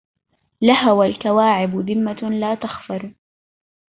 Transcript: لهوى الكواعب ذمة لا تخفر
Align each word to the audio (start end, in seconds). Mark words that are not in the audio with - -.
لهوى 0.61 1.07
الكواعب 1.07 1.75
ذمة 1.89 2.29
لا 2.29 2.55
تخفر 2.55 3.13